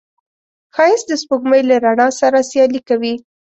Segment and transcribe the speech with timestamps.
[0.75, 3.13] ښایست د سپوږمۍ له رڼا سره سیالي کوي